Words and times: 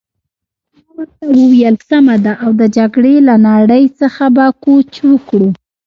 ما 0.77 0.87
ورته 0.97 1.25
وویل: 1.39 1.75
سمه 1.89 2.15
ده، 2.23 2.33
او 2.43 2.51
د 2.61 2.63
جګړې 2.77 3.15
له 3.27 3.35
نړۍ 3.49 3.83
څخه 3.99 4.23
به 4.35 4.45
کوچ 4.63 4.91
وکړو. 5.09 5.47